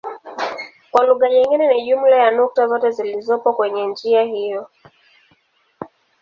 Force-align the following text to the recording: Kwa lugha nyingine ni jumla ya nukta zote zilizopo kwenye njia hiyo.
Kwa 0.91 1.05
lugha 1.05 1.29
nyingine 1.29 1.67
ni 1.67 1.85
jumla 1.87 2.15
ya 2.15 2.31
nukta 2.31 2.67
zote 2.67 2.91
zilizopo 2.91 3.53
kwenye 3.53 3.85
njia 3.87 4.23
hiyo. 4.23 4.69